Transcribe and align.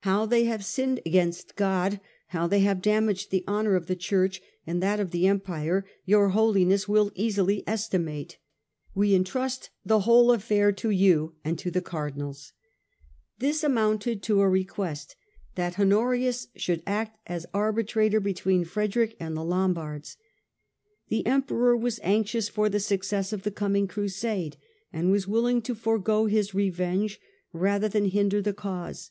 How 0.00 0.24
they 0.24 0.44
have 0.46 0.64
sinned 0.64 1.02
against 1.04 1.54
God, 1.54 2.00
how 2.28 2.46
they 2.46 2.60
have 2.60 2.80
damaged 2.80 3.30
the 3.30 3.44
honour 3.46 3.76
of 3.76 3.84
the 3.84 3.96
Church 3.96 4.40
and 4.66 4.82
that 4.82 4.98
of 4.98 5.10
the 5.10 5.26
Empire, 5.26 5.84
your 6.06 6.30
Holiness 6.30 6.88
will 6.88 7.12
easily 7.14 7.62
estimate. 7.66 8.38
We 8.94 9.14
entrust 9.14 9.68
the 9.84 9.98
whole 10.00 10.32
affair 10.32 10.72
to 10.72 10.88
you 10.88 11.34
and 11.44 11.58
to 11.58 11.70
the 11.70 11.82
Cardinals." 11.82 12.54
This 13.40 13.62
amounted 13.62 14.22
to 14.22 14.40
a 14.40 14.48
request 14.48 15.16
that 15.54 15.78
Honorius 15.78 16.48
should 16.56 16.82
act 16.86 17.18
as 17.26 17.44
arbitrator 17.52 18.20
between 18.20 18.64
Frederick 18.64 19.18
and 19.20 19.36
the 19.36 19.44
Lombards. 19.44 20.16
The 21.08 21.26
Emperor 21.26 21.76
was 21.76 22.00
anxious 22.02 22.48
for 22.48 22.70
the 22.70 22.80
success 22.80 23.34
of 23.34 23.42
the 23.42 23.50
coming 23.50 23.86
Crusade, 23.86 24.56
and 24.94 25.10
was 25.10 25.28
willing 25.28 25.60
to 25.60 25.74
forego 25.74 26.24
his 26.24 26.54
revenge 26.54 27.20
rather 27.52 27.86
than 27.88 28.06
hinder 28.06 28.40
the 28.40 28.54
cause. 28.54 29.10